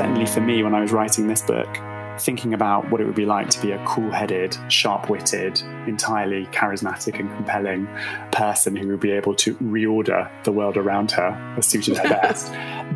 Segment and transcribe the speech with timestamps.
[0.00, 1.68] certainly for me, when I was writing this book,
[2.18, 6.46] thinking about what it would be like to be a cool headed, sharp witted, entirely
[6.46, 7.86] charismatic and compelling
[8.32, 12.50] person who would be able to reorder the world around her as suited her best,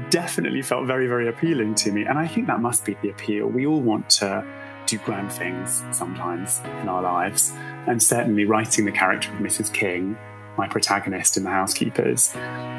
[0.08, 2.06] definitely felt very, very appealing to me.
[2.06, 3.48] And I think that must be the appeal.
[3.48, 4.42] We all want to
[4.86, 7.52] do grand things sometimes in our lives.
[7.86, 9.70] And certainly writing the character of Mrs.
[9.70, 10.16] King
[10.56, 12.34] my protagonist in The Housekeepers,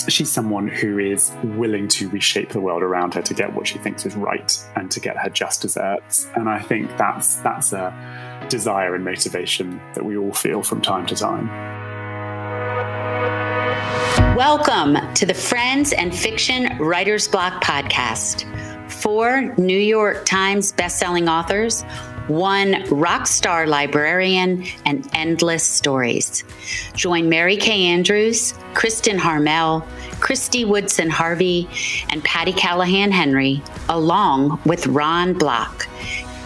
[0.07, 3.77] she's someone who is willing to reshape the world around her to get what she
[3.79, 6.27] thinks is right and to get her just desserts.
[6.35, 7.93] And I think that's that's a
[8.49, 11.47] desire and motivation that we all feel from time to time.
[14.37, 18.45] Welcome to the Friends and Fiction Writers Block podcast.
[18.91, 21.83] Four New York Times bestselling authors
[22.27, 26.43] one rock star librarian, and endless stories.
[26.93, 29.81] Join Mary Kay Andrews, Kristen Harmel,
[30.19, 31.69] Kristy Woodson Harvey,
[32.09, 35.87] and Patti Callahan Henry, along with Ron Block.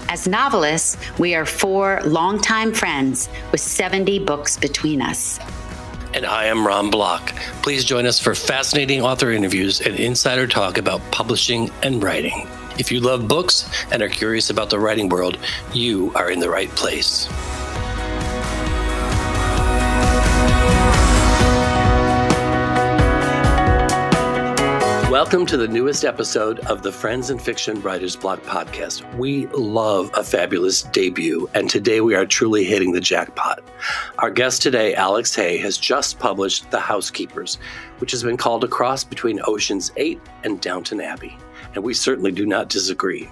[0.10, 5.40] As novelists, we are four longtime friends with 70 books between us.
[6.16, 7.32] And I am Ron Block.
[7.62, 12.48] Please join us for fascinating author interviews and insider talk about publishing and writing.
[12.80, 15.38] If you love books and are curious about the writing world,
[15.74, 17.28] you are in the right place.
[25.12, 29.04] Welcome to the newest episode of the Friends and Fiction Writers Block podcast.
[29.18, 33.60] We love a fabulous debut, and today we are truly hitting the jackpot.
[34.20, 37.58] Our guest today, Alex Hay, has just published The Housekeepers,
[37.98, 41.38] which has been called a cross between Ocean's 8 and Downton Abbey
[41.76, 43.30] and we certainly do not disagree.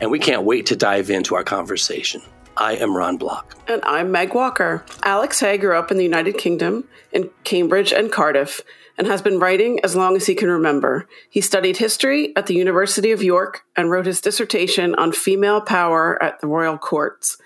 [0.00, 2.22] And we can't wait to dive into our conversation.
[2.56, 3.56] I am Ron Block.
[3.68, 4.84] And I'm Meg Walker.
[5.02, 8.62] Alex Hay grew up in the United Kingdom, in Cambridge and Cardiff,
[8.96, 11.06] and has been writing as long as he can remember.
[11.28, 16.22] He studied history at the University of York and wrote his dissertation on female power
[16.22, 17.36] at the royal courts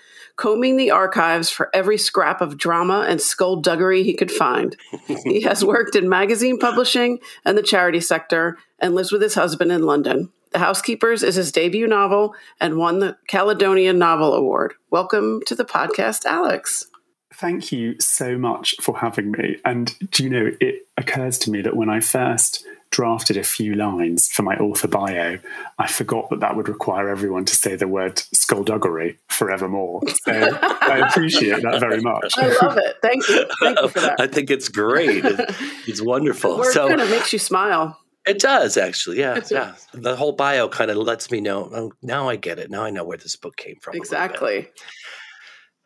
[0.41, 4.75] combing the archives for every scrap of drama and skullduggery he could find.
[5.05, 9.71] he has worked in magazine publishing and the charity sector and lives with his husband
[9.71, 10.31] in London.
[10.49, 14.73] The Housekeepers is his debut novel and won the Caledonian Novel Award.
[14.89, 16.87] Welcome to the podcast, Alex.
[17.35, 19.57] Thank you so much for having me.
[19.63, 23.73] And do you know, it occurs to me that when I first drafted a few
[23.73, 25.39] lines for my author bio,
[25.79, 30.01] I forgot that that would require everyone to say the word skullduggery forevermore.
[30.23, 32.33] So I appreciate that very much.
[32.37, 32.97] I love it.
[33.01, 33.45] Thank you.
[33.61, 34.15] Thank you for that.
[34.19, 35.23] I think it's great.
[35.87, 36.57] It's wonderful.
[36.57, 37.97] The word so, kind of makes you smile.
[38.27, 39.73] It does actually, yeah, yeah.
[39.93, 41.69] The whole bio kind of lets me know.
[41.73, 42.69] Oh, now I get it.
[42.69, 43.95] Now I know where this book came from.
[43.95, 44.69] Exactly.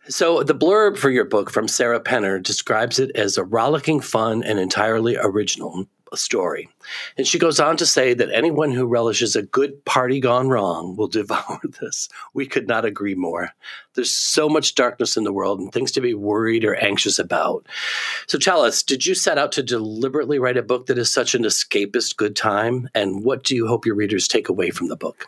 [0.09, 4.43] So, the blurb for your book from Sarah Penner describes it as a rollicking, fun,
[4.43, 6.69] and entirely original story.
[7.17, 10.95] And she goes on to say that anyone who relishes a good party gone wrong
[10.95, 12.09] will devour this.
[12.33, 13.51] We could not agree more.
[13.93, 17.65] There's so much darkness in the world and things to be worried or anxious about.
[18.27, 21.35] So tell us, did you set out to deliberately write a book that is such
[21.35, 22.89] an escapist good time?
[22.93, 25.25] And what do you hope your readers take away from the book?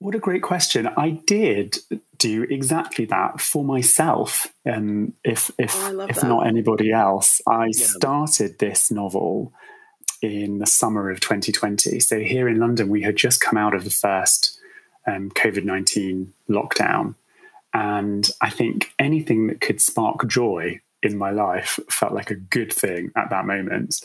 [0.00, 0.86] What a great question.
[0.86, 1.76] I did
[2.16, 4.46] do exactly that for myself.
[4.64, 7.86] Um, if if oh, if not anybody else, I yeah.
[7.86, 9.52] started this novel
[10.22, 12.00] in the summer of 2020.
[12.00, 14.58] So here in London, we had just come out of the first
[15.06, 17.14] um, COVID 19 lockdown.
[17.72, 22.72] And I think anything that could spark joy in my life felt like a good
[22.72, 24.04] thing at that moment.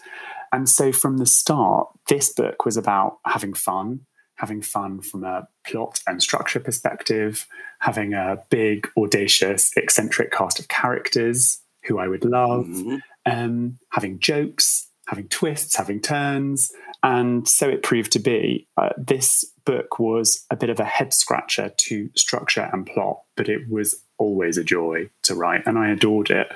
[0.51, 4.05] And so from the start, this book was about having fun,
[4.35, 7.47] having fun from a plot and structure perspective,
[7.79, 12.97] having a big, audacious, eccentric cast of characters who I would love, mm-hmm.
[13.25, 16.71] um, having jokes, having twists, having turns.
[17.03, 18.67] And so it proved to be.
[18.77, 23.49] Uh, this book was a bit of a head scratcher to structure and plot, but
[23.49, 26.47] it was always a joy to write, and I adored it.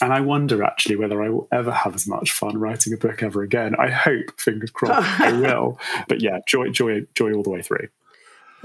[0.00, 3.22] And I wonder actually whether I will ever have as much fun writing a book
[3.22, 3.76] ever again.
[3.78, 5.78] I hope, fingers crossed, I will.
[6.08, 7.88] But yeah, joy, joy, joy all the way through.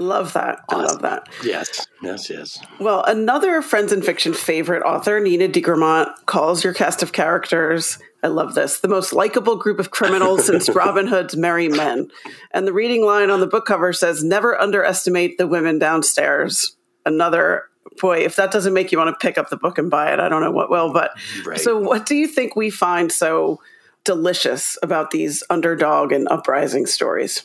[0.00, 0.60] Love that.
[0.68, 1.28] I love that.
[1.42, 2.58] Yes, yes, yes.
[2.78, 7.98] Well, another Friends and Fiction favorite author, Nina de Gramont, calls your cast of characters,
[8.22, 12.10] I love this, the most likable group of criminals since Robin Hood's Merry Men.
[12.50, 16.76] And the reading line on the book cover says, Never underestimate the women downstairs.
[17.06, 17.64] Another,
[18.00, 20.18] boy, if that doesn't make you want to pick up the book and buy it,
[20.18, 20.92] I don't know what will.
[20.92, 21.12] But
[21.46, 21.60] right.
[21.60, 23.60] so, what do you think we find so
[24.04, 27.44] delicious about these underdog and uprising stories?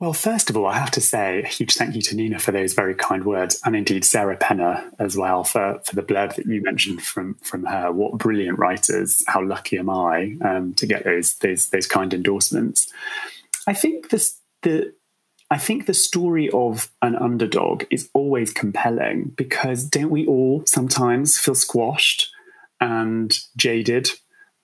[0.00, 2.52] Well, first of all, I have to say a huge thank you to Nina for
[2.52, 6.46] those very kind words, and indeed Sarah Penner as well for, for the blurb that
[6.46, 7.90] you mentioned from from her.
[7.90, 9.24] What brilliant writers!
[9.26, 12.92] How lucky am I um, to get those those those kind endorsements?
[13.66, 14.94] I think this the
[15.50, 21.38] I think the story of an underdog is always compelling because don't we all sometimes
[21.38, 22.30] feel squashed
[22.80, 24.10] and jaded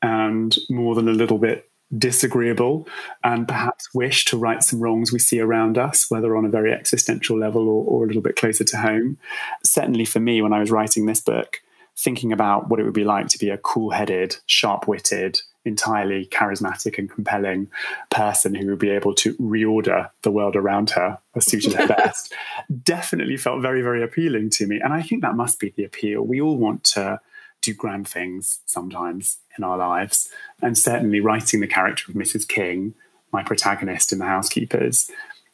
[0.00, 1.68] and more than a little bit
[1.98, 2.88] disagreeable
[3.22, 6.72] and perhaps wish to right some wrongs we see around us, whether on a very
[6.72, 9.18] existential level or, or a little bit closer to home.
[9.64, 11.60] Certainly for me, when I was writing this book,
[11.96, 16.26] thinking about what it would be like to be a cool headed, sharp witted, entirely
[16.26, 17.68] charismatic and compelling
[18.10, 22.34] person who would be able to reorder the world around her as suited her best
[22.82, 24.80] definitely felt very, very appealing to me.
[24.82, 26.22] And I think that must be the appeal.
[26.22, 27.20] We all want to
[27.64, 30.28] do grand things sometimes in our lives.
[30.62, 32.46] And certainly writing the character of Mrs.
[32.46, 32.94] King,
[33.32, 35.10] my protagonist in The Housekeepers,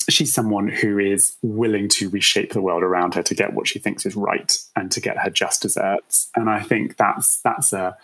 [0.09, 3.79] she's someone who is willing to reshape the world around her to get what she
[3.79, 6.31] thinks is right and to get her just desserts.
[6.35, 7.97] And I think that's that's a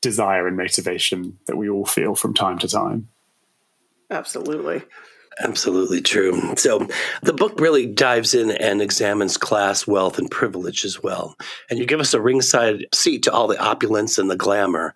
[0.00, 3.08] desire and motivation that we all feel from time to time.
[4.10, 4.82] Absolutely.
[5.40, 6.54] Absolutely true.
[6.56, 6.86] So
[7.22, 11.36] the book really dives in and examines class, wealth, and privilege as well.
[11.70, 14.94] And you give us a ringside seat to all the opulence and the glamour,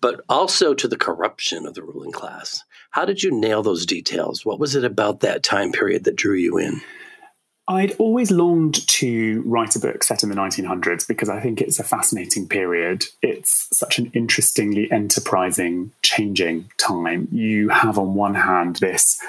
[0.00, 2.64] but also to the corruption of the ruling class.
[2.90, 4.44] How did you nail those details?
[4.44, 6.80] What was it about that time period that drew you in?
[7.68, 11.78] I'd always longed to write a book set in the 1900s because I think it's
[11.78, 13.04] a fascinating period.
[13.22, 17.28] It's such an interestingly enterprising, changing time.
[17.30, 19.20] You have, on one hand, this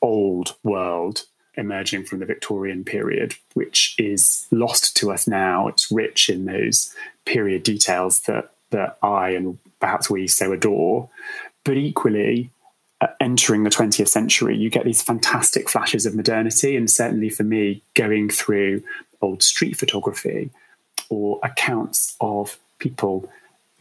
[0.00, 5.68] old world emerging from the Victorian period, which is lost to us now.
[5.68, 6.94] It's rich in those
[7.26, 11.10] period details that, that I and perhaps we so adore.
[11.62, 12.50] But equally,
[13.20, 16.76] entering the 20th century, you get these fantastic flashes of modernity.
[16.76, 18.82] And certainly for me, going through
[19.20, 20.50] old street photography
[21.08, 23.30] or accounts of people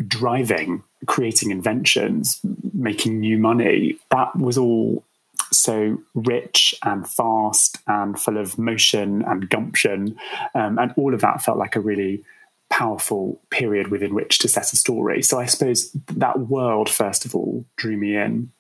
[0.08, 2.40] driving, creating inventions,
[2.74, 5.04] making new money, that was all
[5.52, 10.18] so rich and fast and full of motion and gumption.
[10.56, 12.24] Um, and all of that felt like a really
[12.70, 15.22] powerful period within which to set a story.
[15.22, 18.52] So I suppose that world, first of all, drew me in.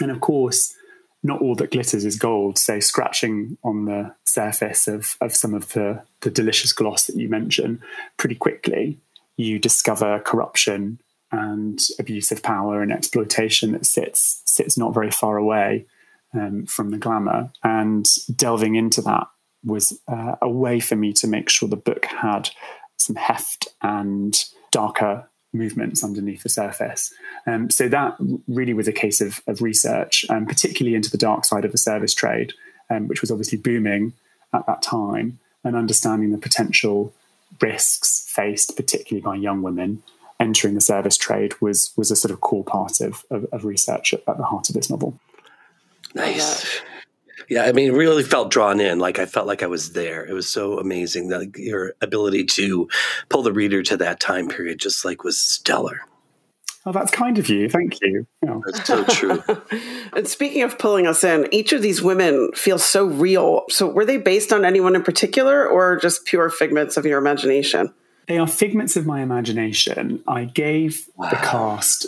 [0.00, 0.74] And of course,
[1.22, 2.58] not all that glitters is gold.
[2.58, 7.28] So scratching on the surface of, of some of the, the delicious gloss that you
[7.28, 7.80] mentioned,
[8.18, 8.98] pretty quickly
[9.36, 11.00] you discover corruption
[11.32, 15.86] and abuse of power and exploitation that sits sits not very far away
[16.32, 17.50] um, from the glamour.
[17.64, 18.06] And
[18.36, 19.26] delving into that
[19.64, 22.50] was uh, a way for me to make sure the book had
[22.96, 27.12] some heft and darker movements underneath the surface.
[27.46, 28.16] Um, so that
[28.48, 31.78] really was a case of, of research, um, particularly into the dark side of the
[31.78, 32.52] service trade,
[32.90, 34.12] um, which was obviously booming
[34.52, 37.12] at that time, and understanding the potential
[37.60, 40.02] risks faced, particularly by young women
[40.40, 44.12] entering the service trade, was was a sort of core part of, of, of research
[44.12, 45.18] at, at the heart of this novel.
[46.14, 46.80] Nice.
[47.48, 48.98] Yeah, I mean, really felt drawn in.
[48.98, 50.24] Like I felt like I was there.
[50.24, 52.88] It was so amazing that your ability to
[53.28, 56.00] pull the reader to that time period just like was stellar.
[56.86, 57.68] Oh, that's kind of you.
[57.68, 58.26] Thank you.
[58.42, 58.60] Yeah.
[58.66, 59.42] That's so true.
[60.12, 63.62] and speaking of pulling us in, each of these women feels so real.
[63.70, 67.94] So, were they based on anyone in particular or just pure figments of your imagination?
[68.28, 70.22] They are figments of my imagination.
[70.26, 71.30] I gave wow.
[71.30, 72.06] the cast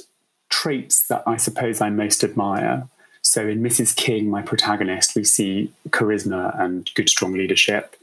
[0.50, 2.88] traits that I suppose I most admire.
[3.26, 3.96] So in Mrs.
[3.96, 7.96] King, my protagonist, we see charisma and good, strong leadership.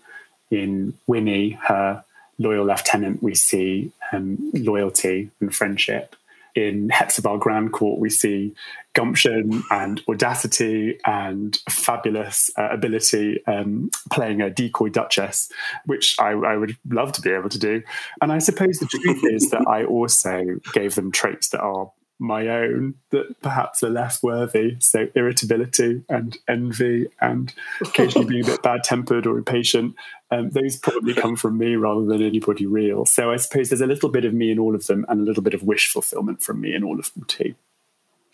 [0.51, 2.03] In Winnie, her
[2.38, 6.18] loyal lieutenant, we see um, loyalty and friendship.
[6.56, 8.53] In Hephzibah Grandcourt, we see
[8.94, 15.50] gumption and audacity and fabulous uh, ability um, playing a decoy duchess,
[15.86, 17.82] which I, I, would love to be able to do.
[18.22, 21.92] And I suppose the truth is that I also gave them traits that are
[22.24, 24.77] my own that perhaps are less worthy.
[24.80, 29.96] So irritability and envy and occasionally being a bit bad tempered or impatient.
[30.32, 33.06] Um, those probably come from me rather than anybody real.
[33.06, 35.24] So I suppose there's a little bit of me in all of them and a
[35.24, 37.53] little bit of wish fulfillment from me in all of them too.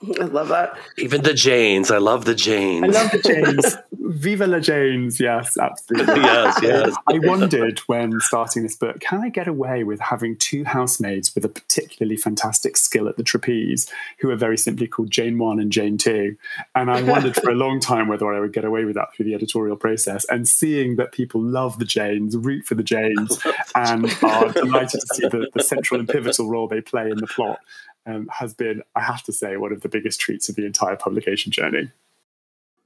[0.02, 0.78] I love that.
[0.98, 1.92] Even the Janes.
[1.92, 2.96] I love the Janes.
[2.96, 3.76] I love the Janes.
[3.92, 5.20] Viva la Janes.
[5.20, 6.16] Yes, absolutely.
[6.16, 6.96] yes, yes.
[7.08, 11.44] I wondered when starting this book, can I get away with having two housemaids with
[11.44, 15.72] a particularly fantastic skill at the trapeze who are very simply called Jane 1 and
[15.72, 16.36] Jane 2?
[16.76, 19.26] And I wondered for a long time whether I would get away with that through
[19.26, 20.26] the editorial process.
[20.26, 23.38] And seeing that people love the Janes, root for the Janes,
[23.76, 27.28] and are delighted to see the, the central and pivotal role they play in the
[27.28, 27.60] plot
[28.10, 30.96] um, has been, I have to say, one of the biggest treats of the entire
[30.96, 31.92] publication journey.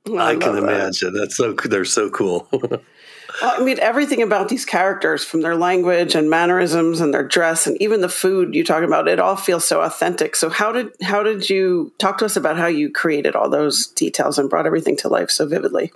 [0.07, 1.13] I, I can imagine.
[1.13, 1.53] That's so.
[1.53, 2.47] They're so cool.
[2.51, 2.81] well,
[3.41, 7.81] I mean, everything about these characters, from their language and mannerisms and their dress, and
[7.81, 10.35] even the food you talk about, it all feels so authentic.
[10.35, 13.87] So, how did how did you talk to us about how you created all those
[13.87, 15.93] details and brought everything to life so vividly?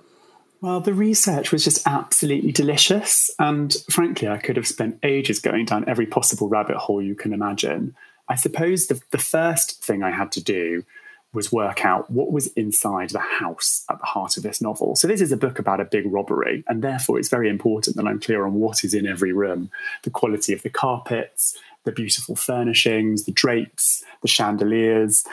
[0.60, 3.30] Well, the research was just absolutely delicious.
[3.38, 7.32] And frankly, I could have spent ages going down every possible rabbit hole you can
[7.32, 7.94] imagine.
[8.28, 10.84] I suppose the, the first thing I had to do
[11.32, 14.96] was work out what was inside the house at the heart of this novel.
[14.96, 18.06] So, this is a book about a big robbery, and therefore it's very important that
[18.06, 19.70] I'm clear on what is in every room
[20.04, 25.24] the quality of the carpets, the beautiful furnishings, the drapes, the chandeliers.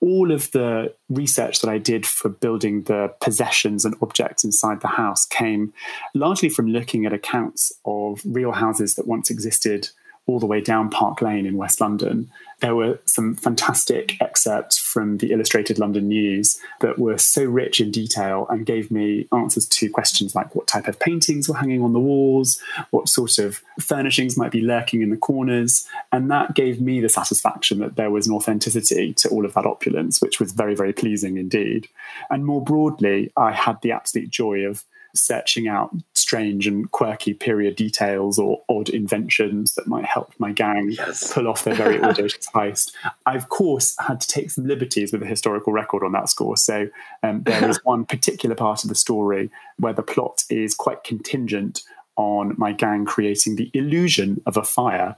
[0.00, 4.88] All of the research that I did for building the possessions and objects inside the
[4.88, 5.72] house came
[6.14, 9.88] largely from looking at accounts of real houses that once existed
[10.26, 12.30] all the way down Park Lane in West London.
[12.60, 17.90] There were some fantastic excerpts from the Illustrated London News that were so rich in
[17.90, 21.92] detail and gave me answers to questions like what type of paintings were hanging on
[21.92, 22.58] the walls,
[22.90, 25.86] what sort of furnishings might be lurking in the corners.
[26.10, 29.66] And that gave me the satisfaction that there was an authenticity to all of that
[29.66, 31.88] opulence, which was very, very pleasing indeed.
[32.30, 37.76] And more broadly, I had the absolute joy of searching out strange and quirky period
[37.76, 41.32] details or odd inventions that might help my gang yes.
[41.32, 42.92] pull off their very audacious heist.
[43.26, 46.56] I, of course, had to take some liberties with the historical record on that score.
[46.56, 46.88] So
[47.22, 51.82] um, there is one particular part of the story where the plot is quite contingent
[52.16, 55.16] on my gang creating the illusion of a fire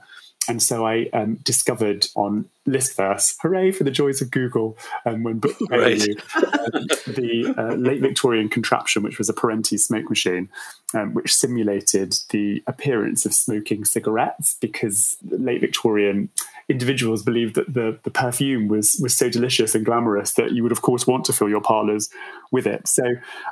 [0.48, 5.38] and so I um, discovered on Listverse, hooray for the joys of Google, um, when
[5.38, 6.04] book right.
[6.04, 6.68] you, uh,
[7.06, 10.48] the uh, late Victorian contraption, which was a Parenti smoke machine,
[10.94, 16.28] um, which simulated the appearance of smoking cigarettes because late Victorian
[16.68, 20.72] individuals believed that the, the perfume was, was so delicious and glamorous that you would,
[20.72, 22.08] of course, want to fill your parlours
[22.50, 22.88] with it.
[22.88, 23.04] So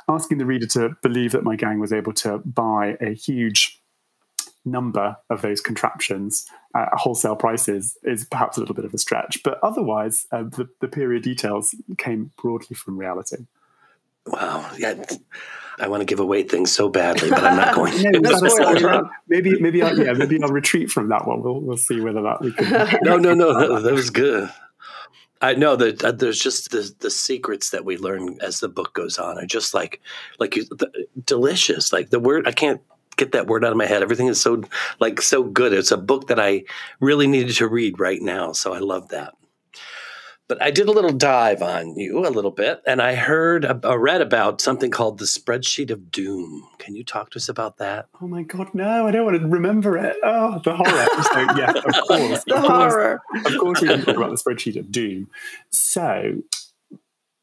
[0.09, 3.79] asking the reader to believe that my gang was able to buy a huge
[4.65, 6.45] number of those contraptions
[6.75, 9.43] at wholesale prices is perhaps a little bit of a stretch.
[9.43, 13.45] But otherwise, uh, the, the period details came broadly from reality.
[14.27, 14.69] Wow.
[14.77, 15.03] Yeah.
[15.77, 18.19] I want to give away things so badly, but I'm not going to.
[18.81, 21.41] no, maybe, maybe, I'll, yeah, maybe I'll retreat from that one.
[21.41, 22.99] We'll, we'll see whether that we can.
[23.03, 24.49] no, no, no, that, that was good.
[25.41, 28.93] I know that uh, there's just the the secrets that we learn as the book
[28.93, 30.01] goes on are just like
[30.39, 31.91] like the, delicious.
[31.91, 32.81] Like the word I can't
[33.17, 34.01] get that word out of my head.
[34.01, 34.63] Everything is so
[34.99, 35.73] like so good.
[35.73, 36.63] It's a book that I
[36.99, 39.33] really needed to read right now, so I love that.
[40.47, 43.97] But I did a little dive on you a little bit, and I heard, uh,
[43.97, 46.67] read about something called the spreadsheet of doom.
[46.77, 48.09] Can you talk to us about that?
[48.21, 49.07] Oh my God, no!
[49.07, 50.15] I don't want to remember it.
[50.23, 51.07] Oh, the horror!
[51.33, 53.21] so, yeah, of course, the of horror.
[53.31, 55.29] Course, of course, we can talk about the spreadsheet of doom.
[55.71, 56.43] So,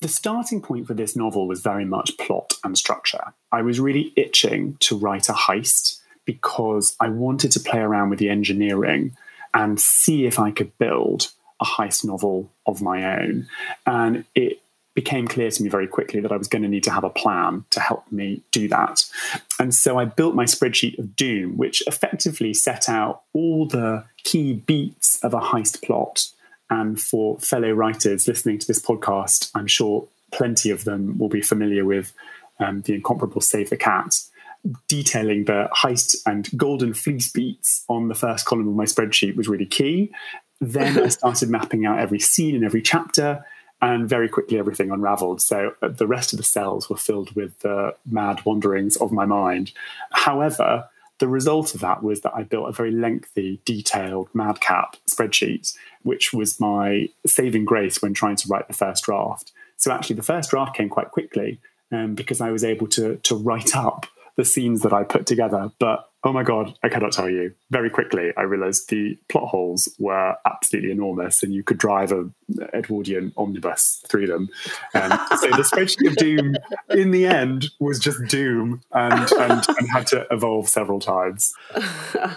[0.03, 3.33] the starting point for this novel was very much plot and structure.
[3.51, 8.19] I was really itching to write a heist because I wanted to play around with
[8.19, 9.17] the engineering
[9.55, 13.49] and see if I could build a heist novel of my own.
[13.87, 14.61] And it
[14.95, 17.11] became clear to me very quickly that I was going to need to have a
[17.11, 19.05] plan to help me do that.
[19.59, 24.53] And so I built my spreadsheet of doom, which effectively set out all the key
[24.53, 26.29] beats of a heist plot
[26.73, 31.43] and for fellow writers listening to this podcast, I'm sure plenty of them will be
[31.43, 32.15] familiar with
[32.61, 34.19] um, the incomparable Save the Cat,
[34.89, 39.49] detailing the heist and golden fleece beats on the first column of my spreadsheet was
[39.49, 40.11] really key.
[40.63, 43.45] Then I started mapping out every scene in every chapter,
[43.83, 45.43] and very quickly everything unraveled.
[45.43, 49.27] So uh, the rest of the cells were filled with the mad wanderings of my
[49.27, 49.73] mind.
[50.13, 50.89] However,
[51.19, 56.33] the result of that was that I built a very lengthy, detailed madcap spreadsheet, which
[56.33, 59.53] was my saving grace when trying to write the first draft.
[59.77, 61.61] So actually, the first draft came quite quickly
[61.93, 65.71] um, because I was able to to write up the scenes that I put together.
[65.79, 67.53] But oh my God, I cannot tell you.
[67.71, 72.31] Very quickly, I realized the plot holes were absolutely enormous and you could drive a
[72.73, 74.49] Edwardian omnibus through them.
[74.95, 75.11] Um,
[75.41, 76.55] so the spreadsheet of Doom,
[76.91, 81.53] in the end, was just Doom and, and, and had to evolve several times.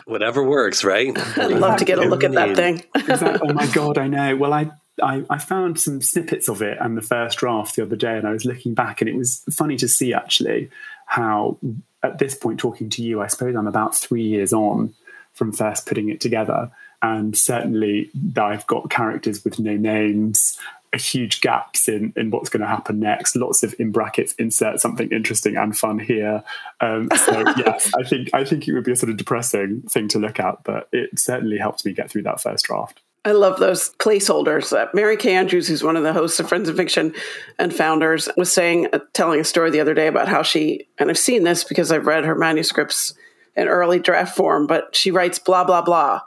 [0.05, 1.15] Whatever works, right?
[1.37, 2.83] I'd love to get a look at that thing.
[2.95, 3.49] exactly.
[3.49, 4.35] Oh my God, I know.
[4.35, 4.71] Well, I
[5.03, 8.25] I, I, found some snippets of it and the first draft the other day, and
[8.25, 10.69] I was looking back, and it was funny to see actually
[11.05, 11.57] how
[12.03, 14.93] at this point talking to you, I suppose I'm about three years on
[15.33, 16.71] from first putting it together.
[17.01, 20.57] And certainly I've got characters with no names,
[20.93, 23.35] huge gaps in, in what's going to happen next.
[23.35, 26.43] Lots of in brackets insert something interesting and fun here.
[26.81, 30.07] Um, so yes, I think I think it would be a sort of depressing thing
[30.09, 33.01] to look at, but it certainly helped me get through that first draft.
[33.25, 34.71] I love those placeholders.
[34.71, 37.15] Uh, Mary Kay Andrews, who's one of the hosts of Friends of Fiction
[37.57, 41.09] and founders, was saying, uh, telling a story the other day about how she, and
[41.09, 43.15] I've seen this because I've read her manuscripts
[43.55, 46.21] in early draft form, but she writes blah, blah, blah,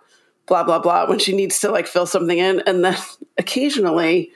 [0.46, 2.60] blah, blah, blah when she needs to like fill something in.
[2.66, 2.96] And then
[3.38, 4.32] occasionally,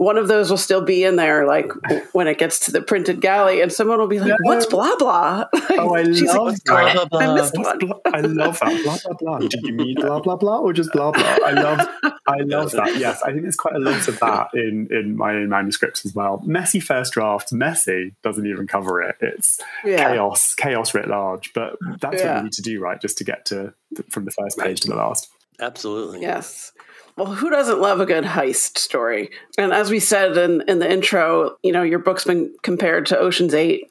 [0.00, 1.70] one of those will still be in there, like
[2.14, 4.36] when it gets to the printed galley, and someone will be like, No.
[4.40, 6.94] "What's blah blah?" Oh, I love like, that.
[6.94, 7.78] Blah, blah, I missed one.
[7.78, 8.82] blah- I love that.
[8.82, 9.38] Blah blah blah.
[9.48, 11.36] Do you mean blah blah blah or just blah blah?
[11.44, 11.86] I love
[12.26, 12.96] I love that.
[12.96, 16.14] Yes, I think there's quite a lot of that in in my own manuscripts as
[16.14, 16.42] well.
[16.46, 19.16] Messy first draft, messy doesn't even cover it.
[19.20, 20.08] It's Yeah.
[20.12, 21.52] chaos, chaos writ large.
[21.52, 22.38] But that's what Yeah.
[22.38, 22.98] you need to do, right?
[22.98, 23.74] Just to get to
[24.08, 25.28] from the first page to the last.
[25.60, 26.22] Absolutely.
[26.22, 26.72] Yes.
[27.16, 29.30] Well, who doesn't love a good heist story?
[29.58, 33.18] And as we said in, in the intro, you know, your book's been compared to
[33.18, 33.90] Ocean's Eight.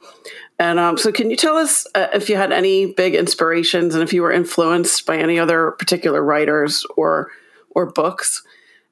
[0.58, 4.04] And um, so, can you tell us uh, if you had any big inspirations and
[4.04, 7.32] if you were influenced by any other particular writers or
[7.70, 8.44] or books?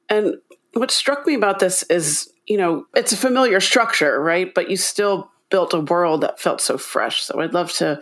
[0.07, 0.35] And
[0.73, 4.53] what struck me about this is, you know, it's a familiar structure, right?
[4.53, 7.23] But you still built a world that felt so fresh.
[7.23, 8.01] So, I'd love to.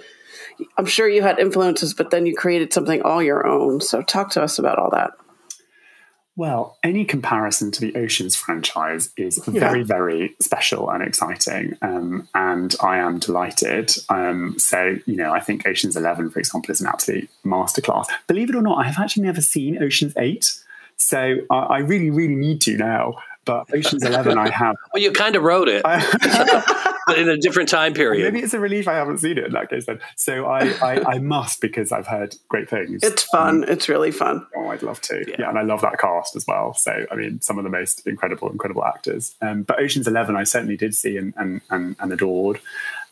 [0.77, 3.81] I'm sure you had influences, but then you created something all your own.
[3.81, 5.11] So, talk to us about all that.
[6.37, 12.75] Well, any comparison to the Oceans franchise is very, very special and exciting, um, and
[12.81, 13.93] I am delighted.
[14.09, 18.07] Um, so, you know, I think Oceans Eleven, for example, is an absolute masterclass.
[18.27, 20.45] Believe it or not, I have actually never seen Oceans Eight,
[20.97, 23.15] so I, I really, really need to now.
[23.45, 24.75] But Oceans Eleven, I have.
[24.93, 28.33] Well, you kind of wrote it, but in a different time period.
[28.33, 29.85] maybe it's a relief I haven't seen it in that case.
[29.85, 33.03] Then, so I, I, I must because I've heard great things.
[33.03, 33.63] It's fun.
[33.67, 34.45] It's really fun.
[34.55, 35.23] Oh, I'd love to.
[35.27, 35.35] Yeah.
[35.39, 35.49] Yeah.
[35.49, 36.73] and I love that cast as well.
[36.73, 39.35] So, I mean, some of the most incredible, incredible actors.
[39.41, 42.59] Um, but Ocean's Eleven, I certainly did see and, and, and, and adored.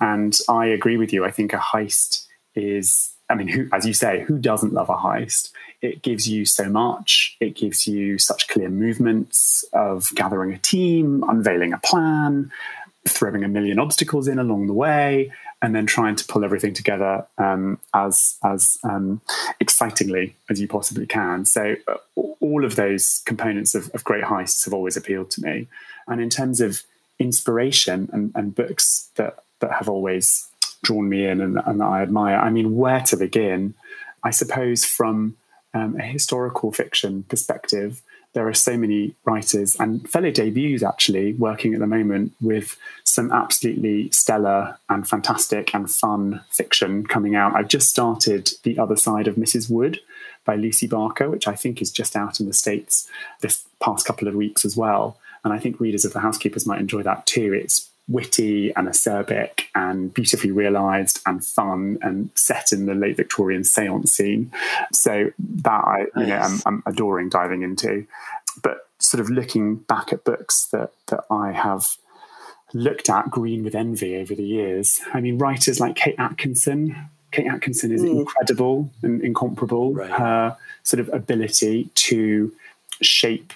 [0.01, 1.23] And I agree with you.
[1.25, 2.25] I think a heist
[2.55, 5.51] is, I mean, who, as you say, who doesn't love a heist?
[5.81, 7.35] It gives you so much.
[7.39, 12.51] It gives you such clear movements of gathering a team, unveiling a plan,
[13.07, 15.31] throwing a million obstacles in along the way,
[15.63, 19.19] and then trying to pull everything together um, as as um,
[19.59, 21.43] excitingly as you possibly can.
[21.45, 21.95] So uh,
[22.39, 25.67] all of those components of, of great heists have always appealed to me.
[26.07, 26.83] And in terms of
[27.17, 30.49] inspiration and, and books that that have always
[30.83, 33.73] drawn me in and, and that I admire, I mean, where to begin?
[34.23, 35.35] I suppose from
[35.73, 38.01] um, a historical fiction perspective,
[38.33, 43.31] there are so many writers and fellow debuts actually working at the moment with some
[43.31, 47.55] absolutely stellar and fantastic and fun fiction coming out.
[47.55, 49.69] I've just started The Other Side of Mrs.
[49.69, 49.99] Wood
[50.45, 53.07] by Lucy Barker, which I think is just out in the States
[53.41, 55.19] this past couple of weeks as well.
[55.43, 57.53] And I think readers of The Housekeepers might enjoy that too.
[57.53, 63.63] It's witty and acerbic and beautifully realized and fun and set in the late Victorian
[63.63, 64.51] seance scene.
[64.91, 68.05] So that I, you know, I'm, I'm adoring diving into.
[68.61, 71.97] But sort of looking back at books that that I have
[72.73, 74.99] looked at green with envy over the years.
[75.13, 76.95] I mean, writers like Kate Atkinson.
[77.31, 78.07] Kate Atkinson is hmm.
[78.07, 79.93] incredible and incomparable.
[79.93, 80.09] Right.
[80.09, 82.51] Her sort of ability to
[83.01, 83.53] shape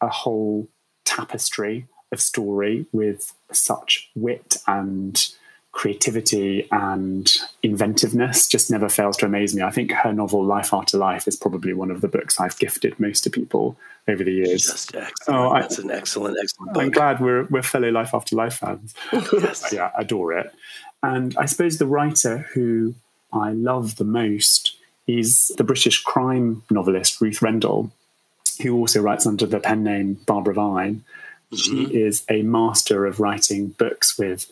[0.00, 0.68] a whole
[1.04, 5.28] tapestry of story with such wit and
[5.72, 9.62] creativity and inventiveness just never fails to amaze me.
[9.62, 13.00] I think her novel Life After Life is probably one of the books I've gifted
[13.00, 14.86] most to people over the years.
[15.28, 18.94] Oh, I- That's an excellent, excellent I'm glad we're we're fellow Life After Life fans.
[19.32, 19.72] Yes.
[19.72, 20.52] yeah, adore it.
[21.02, 22.94] And I suppose the writer who
[23.32, 27.90] I love the most is the British crime novelist Ruth Rendell,
[28.62, 31.02] who also writes under the pen name Barbara Vine.
[31.54, 34.50] She is a master of writing books with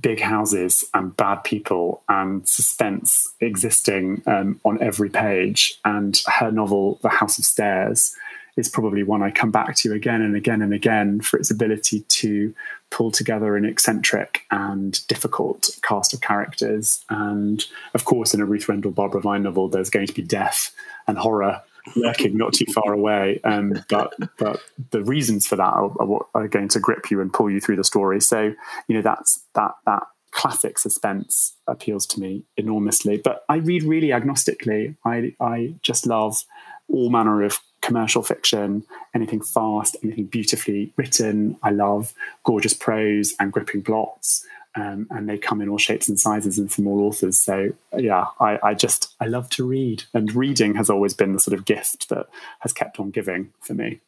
[0.00, 5.78] big houses and bad people and suspense existing um, on every page.
[5.84, 8.14] And her novel, The House of Stairs,
[8.56, 12.00] is probably one I come back to again and again and again for its ability
[12.00, 12.54] to
[12.90, 17.04] pull together an eccentric and difficult cast of characters.
[17.08, 20.74] And of course, in a Ruth Rendell Barbara Vine novel, there's going to be death
[21.06, 21.62] and horror
[21.96, 23.40] lurking not too far away.
[23.44, 27.20] Um, but but the reasons for that are, are what are going to grip you
[27.20, 28.20] and pull you through the story.
[28.20, 28.52] So
[28.88, 33.16] you know that's that that classic suspense appeals to me enormously.
[33.16, 34.96] But I read really agnostically.
[35.04, 36.44] I I just love
[36.88, 41.56] all manner of commercial fiction, anything fast, anything beautifully written.
[41.62, 42.12] I love
[42.44, 44.44] gorgeous prose and gripping plots.
[44.76, 47.40] Um, and they come in all shapes and sizes and from all authors.
[47.40, 51.40] So yeah, I, I just I love to read, and reading has always been the
[51.40, 52.28] sort of gift that
[52.60, 54.00] has kept on giving for me.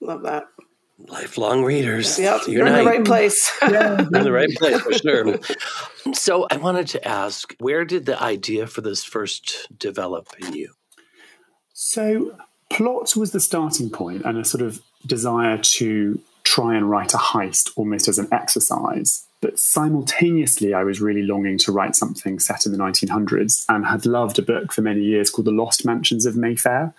[0.00, 0.48] Love that.
[1.08, 2.18] Lifelong readers.
[2.18, 3.50] Yep, you're in the right place.
[3.62, 5.38] You're in the right place for sure.
[6.12, 10.72] So I wanted to ask, where did the idea for this first develop in you?
[11.72, 12.36] So,
[12.68, 17.18] plot was the starting point and a sort of desire to try and write a
[17.18, 19.26] heist almost as an exercise.
[19.40, 24.04] But simultaneously, I was really longing to write something set in the 1900s and had
[24.04, 26.92] loved a book for many years called The Lost Mansions of Mayfair,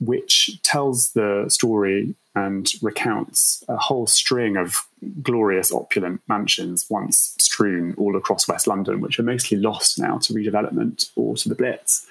[0.00, 4.86] which tells the story and recounts a whole string of
[5.22, 10.34] glorious, opulent mansions once strewn all across West London, which are mostly lost now to
[10.34, 12.06] redevelopment or to the Blitz.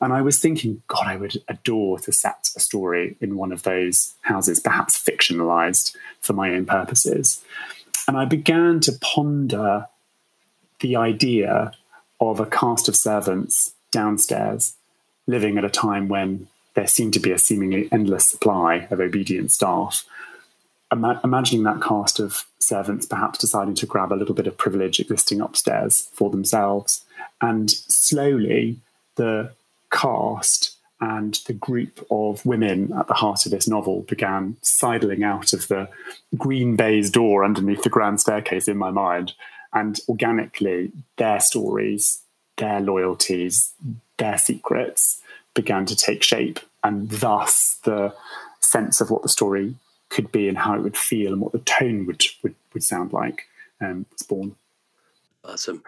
[0.00, 3.62] And I was thinking, God, I would adore to set a story in one of
[3.62, 7.42] those houses, perhaps fictionalized for my own purposes.
[8.06, 9.86] And I began to ponder
[10.80, 11.72] the idea
[12.20, 14.74] of a cast of servants downstairs
[15.26, 19.52] living at a time when there seemed to be a seemingly endless supply of obedient
[19.52, 20.04] staff.
[20.92, 25.00] Ima- imagining that cast of servants perhaps deciding to grab a little bit of privilege
[25.00, 27.04] existing upstairs for themselves.
[27.40, 28.78] And slowly,
[29.16, 29.52] the
[29.90, 35.52] cast and the group of women at the heart of this novel began sidling out
[35.52, 35.88] of the
[36.36, 39.32] green baize door underneath the grand staircase in my mind.
[39.72, 42.20] And organically, their stories,
[42.58, 43.72] their loyalties,
[44.18, 45.22] their secrets
[45.54, 46.60] began to take shape.
[46.84, 48.14] And thus, the
[48.60, 49.76] sense of what the story
[50.10, 53.12] could be and how it would feel and what the tone would, would, would sound
[53.12, 53.46] like
[53.80, 54.54] um, was born.
[55.42, 55.82] Awesome.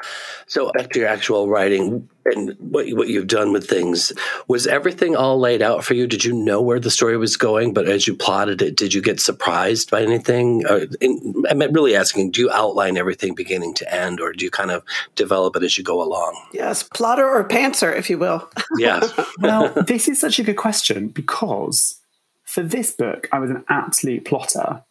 [0.47, 4.11] So, back to your actual writing and what what you've done with things,
[4.49, 6.07] was everything all laid out for you?
[6.07, 7.75] Did you know where the story was going?
[7.75, 10.65] But as you plotted it, did you get surprised by anything?
[10.67, 14.51] Or, in, I'm really asking: Do you outline everything beginning to end, or do you
[14.51, 14.83] kind of
[15.17, 16.35] develop it as you go along?
[16.55, 18.49] Yes, plotter or pantser, if you will.
[18.79, 19.07] Yeah.
[19.39, 22.01] well, this is such a good question because
[22.47, 24.83] for this book, I was an absolute plotter,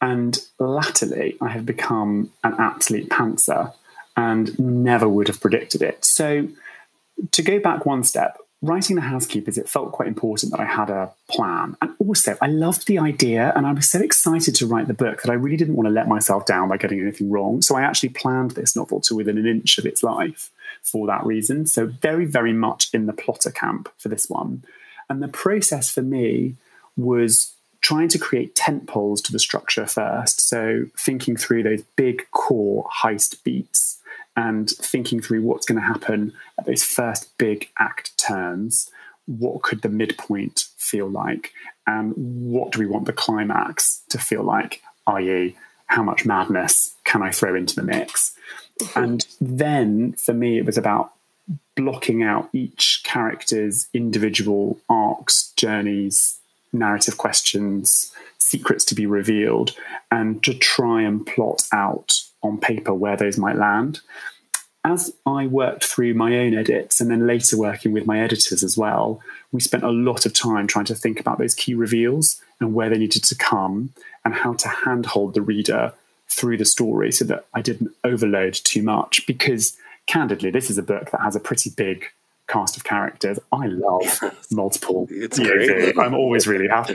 [0.00, 3.72] and latterly, I have become an absolute pantser
[4.16, 6.04] and never would have predicted it.
[6.04, 6.48] So,
[7.30, 10.90] to go back one step, writing The Housekeepers, it felt quite important that I had
[10.90, 11.76] a plan.
[11.80, 15.22] And also, I loved the idea and I was so excited to write the book
[15.22, 17.62] that I really didn't want to let myself down by getting anything wrong.
[17.62, 20.50] So, I actually planned this novel to within an inch of its life
[20.82, 21.66] for that reason.
[21.66, 24.64] So, very, very much in the plotter camp for this one.
[25.08, 26.56] And the process for me
[26.96, 30.40] was trying to create tent poles to the structure first.
[30.40, 34.00] So, thinking through those big core heist beats
[34.36, 38.90] and thinking through what's going to happen at those first big act turns.
[39.26, 41.52] What could the midpoint feel like?
[41.86, 44.82] And what do we want the climax to feel like?
[45.06, 48.34] I.e., how much madness can I throw into the mix?
[48.80, 49.04] Mm-hmm.
[49.04, 51.12] and then for me, it was about
[51.76, 56.40] blocking out each character's individual arcs, journeys,
[56.72, 59.76] narrative questions, secrets to be revealed,
[60.10, 64.00] and to try and plot out on paper where those might land.
[64.84, 68.76] As I worked through my own edits and then later working with my editors as
[68.76, 72.74] well, we spent a lot of time trying to think about those key reveals and
[72.74, 75.94] where they needed to come and how to handhold the reader
[76.28, 79.26] through the story so that I didn't overload too much.
[79.26, 79.76] Because
[80.06, 82.04] candidly, this is a book that has a pretty big
[82.54, 83.38] cast of characters.
[83.50, 84.20] I love
[84.52, 85.98] multiple POV.
[86.02, 86.94] I'm always really happy,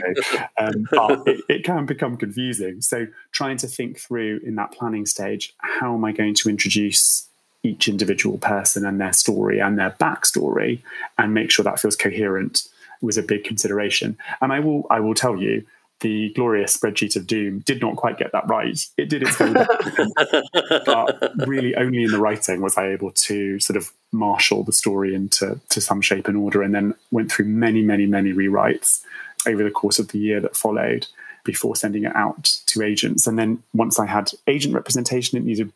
[0.58, 2.80] um, but it, it, can become confusing.
[2.80, 7.28] So trying to think through in that planning stage, how am I going to introduce
[7.62, 10.80] each individual person and their story and their backstory,
[11.18, 12.66] and make sure that feels coherent
[13.02, 14.16] was a big consideration.
[14.40, 15.66] And I will I will tell you
[16.00, 18.78] the glorious spreadsheet of doom did not quite get that right.
[18.96, 19.70] It did its very best,
[20.86, 25.14] but really only in the writing was I able to sort of marshal the story
[25.14, 29.02] into to some shape and order, and then went through many, many, many rewrites
[29.46, 31.06] over the course of the year that followed
[31.44, 33.26] before sending it out to agents.
[33.26, 35.72] And then once I had agent representation, it needed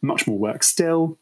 [0.00, 1.16] much more work still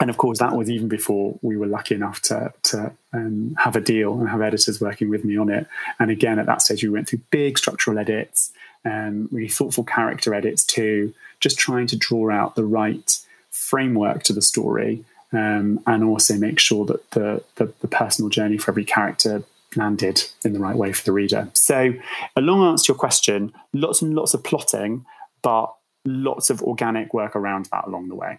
[0.00, 3.76] and of course, that was even before we were lucky enough to, to um, have
[3.76, 5.66] a deal and have editors working with me on it.
[5.98, 8.52] And again, at that stage, we went through big structural edits,
[8.84, 13.18] um, really thoughtful character edits too, just trying to draw out the right
[13.50, 18.58] framework to the story um, and also make sure that the, the, the personal journey
[18.58, 19.42] for every character
[19.76, 21.48] landed in the right way for the reader.
[21.54, 21.94] So,
[22.36, 25.04] a long answer to your question, lots and lots of plotting,
[25.42, 28.38] but lots of organic work around that along the way.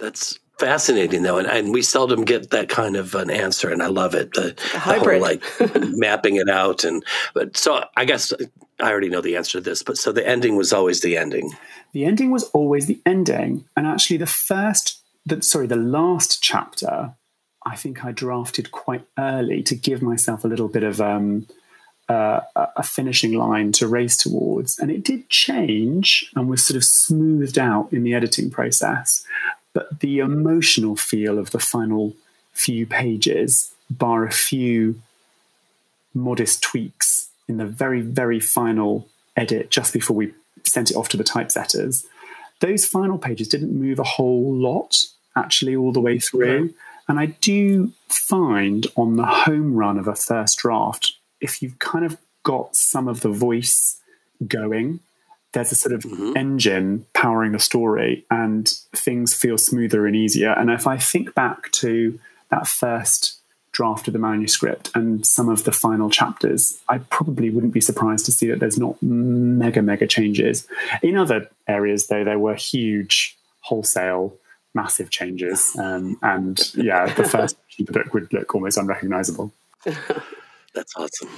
[0.00, 3.86] That's fascinating though and, and, we seldom get that kind of an answer and i
[3.86, 5.42] love it the, the hybrid whole, like
[5.96, 8.30] mapping it out and but so i guess
[8.78, 11.50] i already know the answer to this but so the ending was always the ending
[11.92, 17.14] the ending was always the ending and actually the first the, sorry the last chapter
[17.64, 21.46] i think i drafted quite early to give myself a little bit of um,
[22.10, 22.40] uh,
[22.76, 24.80] a finishing line to race towards.
[24.80, 29.24] And it did change and was sort of smoothed out in the editing process.
[29.72, 32.14] But the emotional feel of the final
[32.52, 35.00] few pages, bar a few
[36.14, 41.16] modest tweaks in the very, very final edit just before we sent it off to
[41.16, 42.06] the typesetters,
[42.60, 45.04] those final pages didn't move a whole lot
[45.36, 46.74] actually all the way through.
[47.08, 52.04] And I do find on the home run of a first draft, if you've kind
[52.04, 54.00] of got some of the voice
[54.46, 55.00] going.
[55.52, 56.36] There's a sort of mm-hmm.
[56.36, 60.52] engine powering the story, and things feel smoother and easier.
[60.52, 62.18] And if I think back to
[62.50, 63.36] that first
[63.72, 68.26] draft of the manuscript and some of the final chapters, I probably wouldn't be surprised
[68.26, 70.66] to see that there's not mega, mega changes.
[71.02, 74.36] In other areas, though, there were huge wholesale
[74.74, 75.76] massive changes.
[75.78, 79.52] Um, and yeah, the first the book would look almost unrecognizable.
[79.84, 81.30] That's awesome.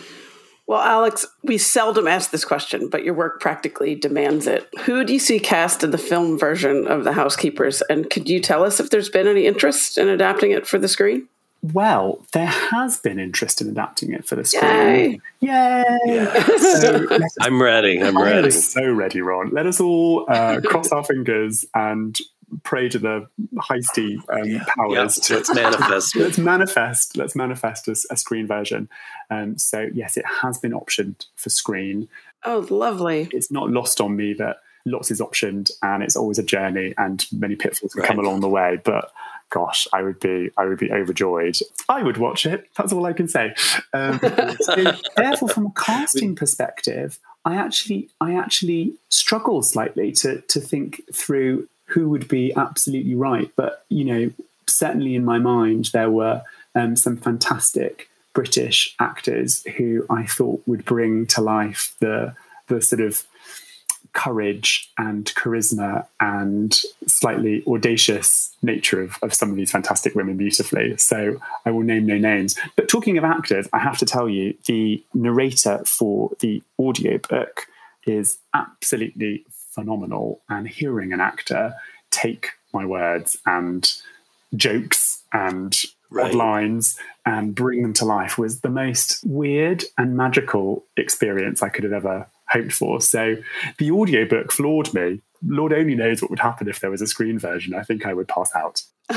[0.73, 4.71] Well, Alex, we seldom ask this question, but your work practically demands it.
[4.85, 7.83] Who do you see cast in the film version of The Housekeepers?
[7.91, 10.89] And could you tell us if there's been any interest in adapting it for the
[10.89, 11.29] screen?
[11.61, 14.71] Well, there has been interest in adapting it for the screen.
[14.73, 15.21] Yay!
[15.41, 15.99] Yay!
[16.07, 16.47] Yeah.
[16.57, 17.07] So
[17.43, 18.03] I'm ready.
[18.03, 18.51] I'm ready.
[18.51, 19.51] so ready, Ron.
[19.51, 22.19] Let us all uh, cross our fingers and
[22.62, 24.65] pray to the heisty um, yeah.
[24.77, 25.19] powers.
[25.19, 25.25] Yeah.
[25.25, 26.17] To, let's manifest.
[26.17, 27.17] let's manifest.
[27.17, 28.88] Let's manifest a, a screen version.
[29.31, 32.09] Um, so yes, it has been optioned for screen.
[32.45, 33.29] Oh, lovely!
[33.33, 37.25] It's not lost on me that lots is optioned, and it's always a journey, and
[37.33, 38.09] many pitfalls can right.
[38.09, 38.81] come along the way.
[38.83, 39.12] But
[39.51, 41.57] gosh, I would be I would be overjoyed.
[41.88, 42.69] I would watch it.
[42.77, 43.55] That's all I can say.
[43.93, 44.19] Um,
[44.61, 51.03] so therefore, from a casting perspective, I actually I actually struggle slightly to to think
[51.12, 53.50] through who would be absolutely right.
[53.57, 54.31] But, you know,
[54.66, 56.42] certainly in my mind, there were
[56.74, 62.35] um, some fantastic British actors who I thought would bring to life the,
[62.68, 63.24] the sort of
[64.14, 70.96] courage and charisma and slightly audacious nature of, of some of these fantastic women beautifully.
[70.98, 72.59] So I will name no names.
[72.76, 77.66] But talking of actors, I have to tell you, the narrator for the audiobook
[78.07, 79.44] is absolutely
[79.75, 80.41] phenomenal.
[80.49, 81.75] And hearing an actor
[82.11, 83.93] take my words and
[84.55, 85.75] jokes and
[86.11, 86.35] right.
[86.35, 91.85] lines and bring them to life was the most weird and magical experience I could
[91.85, 93.01] have ever hoped for.
[93.01, 93.37] So
[93.79, 95.21] the audiobook floored me.
[95.45, 97.75] Lord only knows what would happen if there was a screen version.
[97.75, 98.83] I think I would pass out.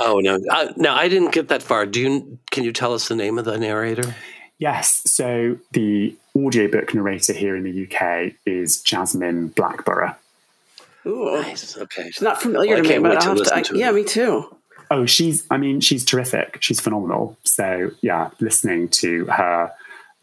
[0.00, 0.40] oh no!
[0.50, 1.84] Uh, no, I didn't get that far.
[1.84, 2.38] Do you?
[2.50, 4.14] Can you tell us the name of the narrator?
[4.58, 5.02] Yes.
[5.04, 10.16] So the audiobook narrator here in the UK is Jasmine Blackborow.
[11.06, 11.76] Ooh, nice.
[11.76, 12.10] Okay.
[12.10, 13.56] She's not familiar well, to me, but I'll have to.
[13.56, 14.56] I, to yeah, me too.
[14.90, 15.44] Oh, she's.
[15.50, 16.58] I mean, she's terrific.
[16.60, 17.36] She's phenomenal.
[17.44, 19.72] So yeah, listening to her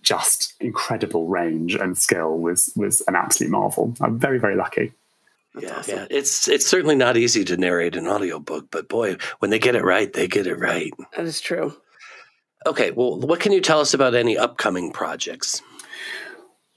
[0.02, 3.94] just incredible range and skill was was an absolute marvel.
[4.00, 4.94] I'm very very lucky.
[5.60, 5.98] yeah, awesome.
[5.98, 9.76] yeah, it's it's certainly not easy to narrate an audiobook, but boy, when they get
[9.76, 10.92] it right, they get it right.
[11.16, 11.76] That is true.
[12.66, 15.62] Okay, well, what can you tell us about any upcoming projects?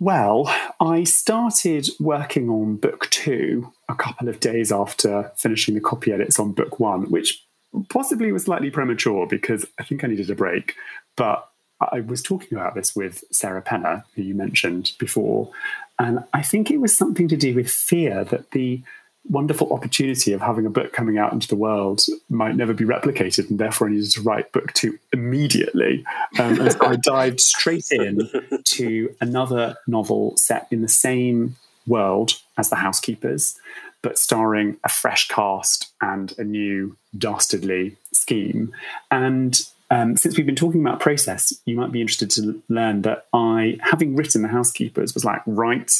[0.03, 6.11] Well, I started working on book two a couple of days after finishing the copy
[6.11, 7.47] edits on book one, which
[7.88, 10.75] possibly was slightly premature because I think I needed a break.
[11.17, 11.49] But
[11.81, 15.53] I was talking about this with Sarah Penner, who you mentioned before,
[16.01, 18.83] and I think it was something to do with fear that the
[19.29, 23.49] wonderful opportunity of having a book coming out into the world might never be replicated,
[23.51, 26.05] and therefore I needed to write book two immediately.
[26.39, 28.29] Um, and so I dived straight in
[28.65, 31.57] to another novel set in the same
[31.87, 33.57] world as The Housekeepers,
[34.03, 38.73] but starring a fresh cast and a new dastardly scheme.
[39.11, 39.59] And
[39.91, 43.79] um, since we've been talking about process, you might be interested to learn that I,
[43.83, 45.91] having written The Housekeepers, was like, right,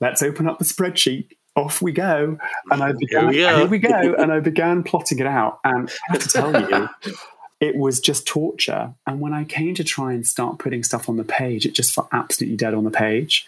[0.00, 2.38] let's open up the spreadsheet off we go.
[2.70, 4.14] And I began, here we, here we go.
[4.18, 5.60] and I began plotting it out.
[5.64, 6.88] And I have to tell you,
[7.60, 8.94] it was just torture.
[9.06, 11.94] And when I came to try and start putting stuff on the page, it just
[11.94, 13.46] felt absolutely dead on the page.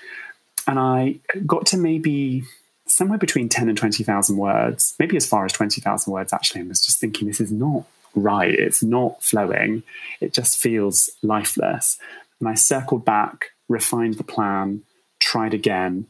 [0.67, 2.45] And I got to maybe
[2.87, 6.85] somewhere between 10 and 20,000 words, maybe as far as 20,000 words actually, and was
[6.85, 7.85] just thinking, this is not
[8.15, 8.55] right.
[8.55, 9.83] It's not flowing.
[10.21, 11.99] It just feels lifeless.
[12.39, 14.83] And I circled back, refined the plan,
[15.19, 16.07] tried again,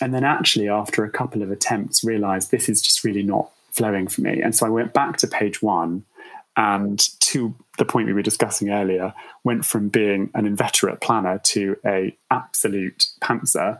[0.00, 4.08] and then actually after a couple of attempts realized this is just really not flowing
[4.08, 4.40] for me.
[4.42, 6.04] And so i went back to page one
[6.56, 11.76] and to the point we were discussing earlier went from being an inveterate planner to
[11.86, 13.78] a absolute pantser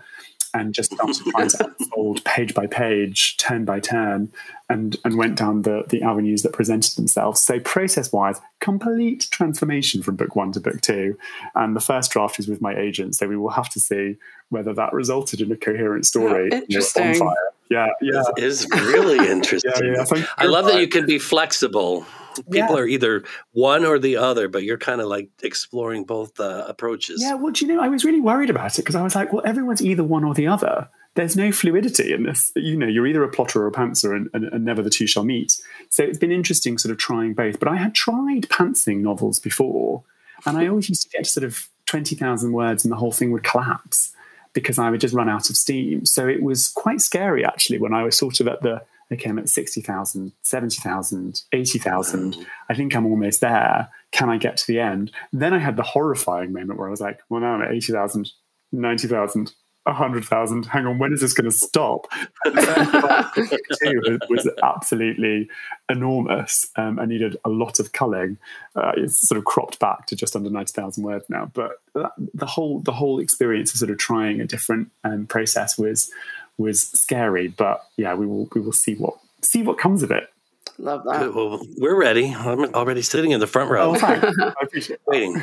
[0.55, 4.33] and just started trying to unfold page by page, turn by turn,
[4.69, 7.41] and and went down the the avenues that presented themselves.
[7.41, 11.19] So process wise, complete transformation from book one to book two.
[11.55, 14.17] And the first draft is with my agent, so we will have to see
[14.49, 16.49] whether that resulted in a coherent story.
[16.51, 17.15] Yeah, interesting.
[17.15, 17.35] You know,
[17.71, 19.73] yeah, yeah, it is really interesting.
[19.83, 20.27] yeah, yeah.
[20.37, 22.05] I love that you can be flexible
[22.51, 22.83] people yeah.
[22.83, 27.23] are either one or the other, but you're kind of like exploring both uh, approaches.
[27.23, 29.33] Yeah, well, do you know, I was really worried about it because I was like,
[29.33, 30.89] well, everyone's either one or the other.
[31.15, 32.53] There's no fluidity in this.
[32.55, 35.09] You know, you're either a plotter or a pantser, and, and, and never the two
[35.09, 35.61] shall meet.
[35.89, 37.59] So it's been interesting, sort of trying both.
[37.59, 40.05] But I had tried pantsing novels before,
[40.47, 43.33] and I always used to get sort of twenty thousand words, and the whole thing
[43.33, 44.15] would collapse.
[44.53, 46.05] Because I would just run out of steam.
[46.07, 48.83] So it was quite scary actually when I was sort of at the
[49.13, 52.47] okay, I'm at 60,000, 70,000, 80,000.
[52.69, 53.89] I think I'm almost there.
[54.13, 55.11] Can I get to the end?
[55.33, 58.31] Then I had the horrifying moment where I was like, well, now I'm at 80,000,
[58.73, 59.53] 90,000,
[59.91, 60.67] 100,000.
[60.67, 62.07] Hang on, when is this going to stop?
[62.45, 65.49] was, was absolutely
[65.89, 66.67] enormous.
[66.77, 68.39] Um, I needed a lot of culling.
[68.75, 71.51] Uh, it's sort of cropped back to just under 90,000 words now.
[71.53, 76.11] But the whole the whole experience of sort of trying a different um, process was
[76.59, 77.49] was scary.
[77.49, 80.33] But yeah, we will we will see what see what comes of it.
[80.81, 81.35] Love that.
[81.35, 82.35] Well, we're ready.
[82.35, 83.95] I'm already sitting in the front row.
[83.95, 85.01] Oh, I appreciate it.
[85.07, 85.43] Waiting.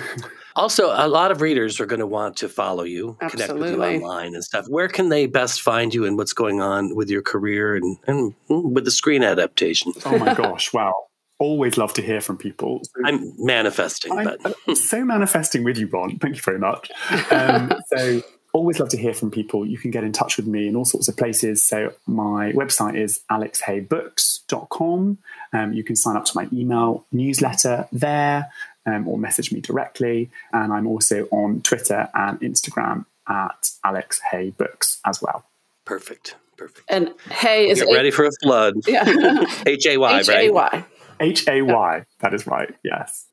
[0.55, 3.55] Also, a lot of readers are going to want to follow you, Absolutely.
[3.55, 4.65] connect with you online and stuff.
[4.67, 8.33] Where can they best find you and what's going on with your career and, and
[8.49, 9.93] with the screen adaptation?
[10.05, 10.93] Oh my gosh, wow.
[11.37, 12.81] Always love to hear from people.
[12.83, 16.17] So I'm manifesting, I'm, but so manifesting with you, Ron.
[16.17, 16.89] Thank you very much.
[17.29, 18.23] Um, so
[18.57, 19.65] always love to hear from people.
[19.65, 21.63] You can get in touch with me in all sorts of places.
[21.63, 25.17] So my website is alexhaybooks.com.
[25.53, 28.51] Um, you can sign up to my email newsletter there
[28.85, 30.29] um, or message me directly.
[30.51, 35.45] And I'm also on Twitter and Instagram at Alex Hay Books as well.
[35.85, 36.35] Perfect.
[36.57, 36.85] Perfect.
[36.89, 38.75] And Hay is Get ready for a flood.
[38.87, 39.45] Yeah.
[39.65, 40.21] H A Y, right?
[40.21, 40.85] H A Y.
[41.19, 42.05] H A Y.
[42.19, 42.73] That is right.
[42.83, 43.27] Yes.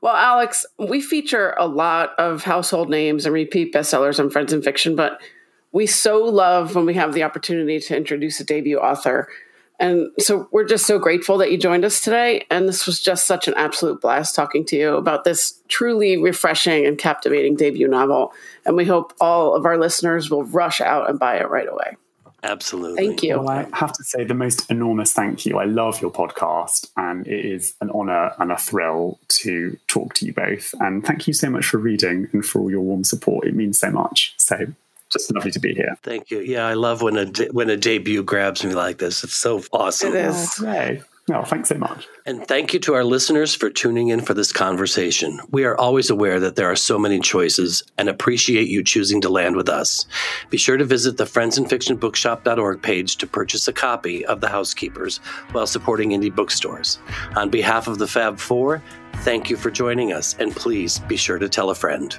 [0.00, 4.62] Well, Alex, we feature a lot of household names and repeat bestsellers on Friends and
[4.62, 5.20] Fiction, but
[5.72, 9.28] we so love when we have the opportunity to introduce a debut author.
[9.78, 12.44] And so we're just so grateful that you joined us today.
[12.50, 16.84] And this was just such an absolute blast talking to you about this truly refreshing
[16.84, 18.34] and captivating debut novel.
[18.66, 21.96] And we hope all of our listeners will rush out and buy it right away.
[22.42, 23.06] Absolutely.
[23.06, 23.38] Thank you.
[23.38, 25.58] Well, I have to say the most enormous thank you.
[25.58, 30.26] I love your podcast, and it is an honor and a thrill to talk to
[30.26, 30.74] you both.
[30.80, 33.46] And thank you so much for reading and for all your warm support.
[33.46, 34.34] It means so much.
[34.38, 34.66] So
[35.10, 35.96] just lovely to be here.
[36.02, 36.40] Thank you.
[36.40, 39.24] Yeah, I love when a de- when a debut grabs me like this.
[39.24, 40.14] It's so awesome.
[40.14, 40.62] It is.
[40.62, 40.98] Oh,
[41.30, 42.06] no, oh, thanks so much.
[42.26, 45.40] And thank you to our listeners for tuning in for this conversation.
[45.50, 49.28] We are always aware that there are so many choices and appreciate you choosing to
[49.28, 50.06] land with us.
[50.50, 55.18] Be sure to visit the friendsandfictionbookshop.org page to purchase a copy of The Housekeepers
[55.52, 56.98] while supporting indie bookstores.
[57.36, 58.82] On behalf of the Fab Four,
[59.18, 62.18] thank you for joining us, and please be sure to tell a friend.